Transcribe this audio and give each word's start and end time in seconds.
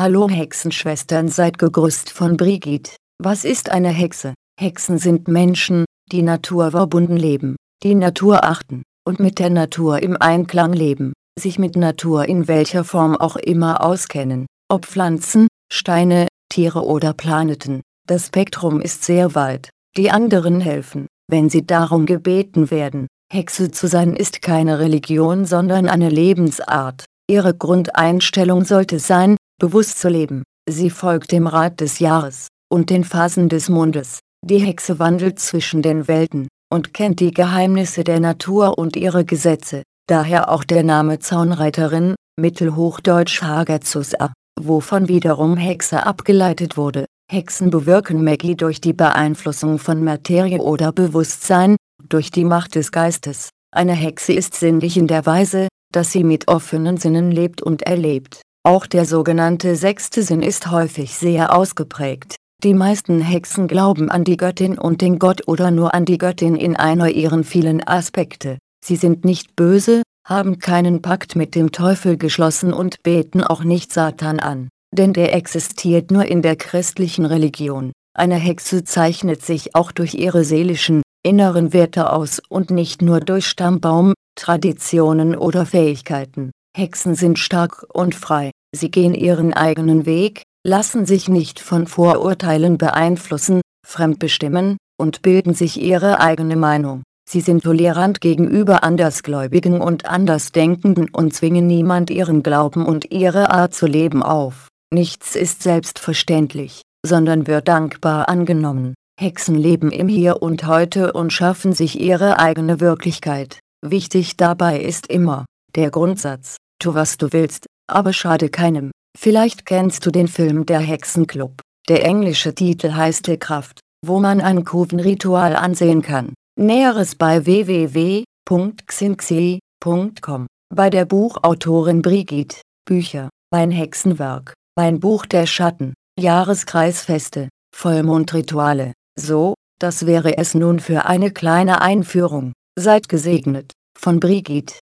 Hallo 0.00 0.30
Hexenschwestern 0.30 1.28
seid 1.28 1.58
gegrüßt 1.58 2.08
von 2.08 2.38
Brigitte. 2.38 2.92
Was 3.22 3.44
ist 3.44 3.68
eine 3.68 3.90
Hexe? 3.90 4.32
Hexen 4.58 4.96
sind 4.96 5.28
Menschen, 5.28 5.84
die 6.10 6.22
naturverbunden 6.22 7.18
leben, 7.18 7.56
die 7.82 7.94
Natur 7.94 8.44
achten, 8.44 8.82
und 9.06 9.20
mit 9.20 9.38
der 9.38 9.50
Natur 9.50 10.02
im 10.02 10.16
Einklang 10.18 10.72
leben, 10.72 11.12
sich 11.38 11.58
mit 11.58 11.76
Natur 11.76 12.26
in 12.26 12.48
welcher 12.48 12.82
Form 12.84 13.14
auch 13.14 13.36
immer 13.36 13.84
auskennen, 13.84 14.46
ob 14.70 14.86
Pflanzen, 14.86 15.48
Steine, 15.70 16.28
Tiere 16.48 16.86
oder 16.86 17.12
Planeten. 17.12 17.82
Das 18.08 18.28
Spektrum 18.28 18.80
ist 18.80 19.04
sehr 19.04 19.34
weit. 19.34 19.68
Die 19.98 20.10
anderen 20.10 20.62
helfen, 20.62 21.08
wenn 21.28 21.50
sie 21.50 21.66
darum 21.66 22.06
gebeten 22.06 22.70
werden. 22.70 23.06
Hexe 23.30 23.70
zu 23.70 23.86
sein 23.86 24.16
ist 24.16 24.40
keine 24.40 24.78
Religion, 24.78 25.44
sondern 25.44 25.90
eine 25.90 26.08
Lebensart. 26.08 27.04
Ihre 27.30 27.54
Grundeinstellung 27.54 28.64
sollte 28.64 28.98
sein, 28.98 29.36
bewusst 29.60 30.00
zu 30.00 30.08
leben. 30.08 30.42
Sie 30.68 30.90
folgt 30.90 31.30
dem 31.30 31.46
Rat 31.46 31.80
des 31.80 32.00
Jahres 32.00 32.48
und 32.68 32.90
den 32.90 33.04
Phasen 33.04 33.48
des 33.48 33.68
Mondes. 33.68 34.18
Die 34.44 34.58
Hexe 34.58 34.98
wandelt 34.98 35.38
zwischen 35.38 35.80
den 35.80 36.08
Welten 36.08 36.48
und 36.72 36.92
kennt 36.92 37.20
die 37.20 37.30
Geheimnisse 37.30 38.02
der 38.02 38.18
Natur 38.18 38.78
und 38.78 38.96
ihre 38.96 39.24
Gesetze. 39.24 39.84
Daher 40.08 40.50
auch 40.50 40.64
der 40.64 40.82
Name 40.82 41.20
Zaunreiterin, 41.20 42.16
mittelhochdeutsch 42.36 43.42
Hagazusa, 43.42 44.32
wovon 44.60 45.06
wiederum 45.06 45.56
Hexe 45.56 46.04
abgeleitet 46.04 46.76
wurde. 46.76 47.06
Hexen 47.30 47.70
bewirken 47.70 48.24
Magie 48.24 48.56
durch 48.56 48.80
die 48.80 48.92
Beeinflussung 48.92 49.78
von 49.78 50.02
Materie 50.02 50.58
oder 50.58 50.90
Bewusstsein, 50.90 51.76
durch 52.08 52.32
die 52.32 52.44
Macht 52.44 52.74
des 52.74 52.90
Geistes. 52.90 53.50
Eine 53.72 53.92
Hexe 53.92 54.32
ist 54.32 54.54
sinnlich 54.54 54.96
in 54.96 55.06
der 55.06 55.26
Weise, 55.26 55.68
dass 55.92 56.12
sie 56.12 56.24
mit 56.24 56.48
offenen 56.48 56.96
Sinnen 56.96 57.30
lebt 57.30 57.62
und 57.62 57.82
erlebt. 57.82 58.42
Auch 58.62 58.86
der 58.86 59.06
sogenannte 59.06 59.76
sechste 59.76 60.22
Sinn 60.22 60.42
ist 60.42 60.70
häufig 60.70 61.14
sehr 61.14 61.56
ausgeprägt. 61.56 62.36
Die 62.62 62.74
meisten 62.74 63.20
Hexen 63.20 63.68
glauben 63.68 64.10
an 64.10 64.22
die 64.22 64.36
Göttin 64.36 64.78
und 64.78 65.00
den 65.00 65.18
Gott 65.18 65.48
oder 65.48 65.70
nur 65.70 65.94
an 65.94 66.04
die 66.04 66.18
Göttin 66.18 66.56
in 66.56 66.76
einer 66.76 67.08
ihren 67.08 67.42
vielen 67.42 67.86
Aspekte. 67.86 68.58
Sie 68.84 68.96
sind 68.96 69.24
nicht 69.24 69.56
böse, 69.56 70.02
haben 70.26 70.58
keinen 70.58 71.00
Pakt 71.00 71.36
mit 71.36 71.54
dem 71.54 71.72
Teufel 71.72 72.18
geschlossen 72.18 72.74
und 72.74 73.02
beten 73.02 73.42
auch 73.42 73.64
nicht 73.64 73.92
Satan 73.92 74.40
an, 74.40 74.68
denn 74.94 75.14
der 75.14 75.34
existiert 75.34 76.10
nur 76.10 76.26
in 76.26 76.42
der 76.42 76.56
christlichen 76.56 77.24
Religion. 77.24 77.92
Eine 78.14 78.36
Hexe 78.36 78.84
zeichnet 78.84 79.42
sich 79.42 79.74
auch 79.74 79.90
durch 79.90 80.14
ihre 80.14 80.44
seelischen, 80.44 81.02
inneren 81.22 81.72
Werte 81.72 82.12
aus 82.12 82.42
und 82.48 82.70
nicht 82.70 83.00
nur 83.00 83.20
durch 83.20 83.46
Stammbaum, 83.46 84.12
Traditionen 84.40 85.36
oder 85.36 85.66
Fähigkeiten. 85.66 86.50
Hexen 86.74 87.14
sind 87.14 87.38
stark 87.38 87.84
und 87.92 88.14
frei, 88.14 88.52
sie 88.74 88.90
gehen 88.90 89.12
ihren 89.12 89.52
eigenen 89.52 90.06
Weg, 90.06 90.44
lassen 90.66 91.04
sich 91.04 91.28
nicht 91.28 91.60
von 91.60 91.86
Vorurteilen 91.86 92.78
beeinflussen, 92.78 93.60
fremdbestimmen, 93.86 94.78
und 94.98 95.20
bilden 95.20 95.52
sich 95.52 95.80
ihre 95.80 96.20
eigene 96.20 96.56
Meinung. 96.56 97.02
Sie 97.28 97.42
sind 97.42 97.64
tolerant 97.64 98.22
gegenüber 98.22 98.82
Andersgläubigen 98.82 99.80
und 99.80 100.06
Andersdenkenden 100.06 101.10
und 101.10 101.34
zwingen 101.34 101.66
niemand 101.66 102.10
ihren 102.10 102.42
Glauben 102.42 102.86
und 102.86 103.10
ihre 103.10 103.50
Art 103.50 103.74
zu 103.74 103.86
leben 103.86 104.22
auf. 104.22 104.68
Nichts 104.90 105.36
ist 105.36 105.62
selbstverständlich, 105.62 106.80
sondern 107.06 107.46
wird 107.46 107.68
dankbar 107.68 108.28
angenommen. 108.30 108.94
Hexen 109.20 109.54
leben 109.54 109.90
im 109.92 110.08
Hier 110.08 110.40
und 110.40 110.66
Heute 110.66 111.12
und 111.12 111.30
schaffen 111.30 111.74
sich 111.74 112.00
ihre 112.00 112.38
eigene 112.38 112.80
Wirklichkeit. 112.80 113.58
Wichtig 113.84 114.36
dabei 114.36 114.80
ist 114.80 115.06
immer, 115.06 115.46
der 115.74 115.90
Grundsatz, 115.90 116.56
tu 116.78 116.94
was 116.94 117.16
du 117.16 117.32
willst, 117.32 117.66
aber 117.88 118.12
schade 118.12 118.50
keinem. 118.50 118.90
Vielleicht 119.18 119.66
kennst 119.66 120.04
du 120.04 120.10
den 120.10 120.28
Film 120.28 120.66
Der 120.66 120.80
Hexenclub. 120.80 121.62
Der 121.88 122.04
englische 122.04 122.54
Titel 122.54 122.92
heißt 122.92 123.26
Die 123.26 123.38
Kraft, 123.38 123.80
wo 124.06 124.20
man 124.20 124.40
ein 124.40 124.64
Kurvenritual 124.64 125.56
ansehen 125.56 126.02
kann. 126.02 126.34
Näheres 126.58 127.14
bei 127.14 127.46
www.xinxi.com. 127.46 130.46
Bei 130.74 130.90
der 130.90 131.04
Buchautorin 131.06 132.02
Brigitte, 132.02 132.60
Bücher, 132.84 133.30
mein 133.50 133.70
Hexenwerk, 133.70 134.52
mein 134.76 135.00
Buch 135.00 135.24
der 135.26 135.46
Schatten, 135.46 135.94
Jahreskreisfeste, 136.18 137.48
Vollmondrituale. 137.74 138.92
So, 139.18 139.54
das 139.80 140.06
wäre 140.06 140.38
es 140.38 140.54
nun 140.54 140.80
für 140.80 141.06
eine 141.06 141.30
kleine 141.30 141.80
Einführung. 141.80 142.52
Seid 142.78 143.08
gesegnet, 143.08 143.72
von 143.98 144.20
Brigitte. 144.20 144.78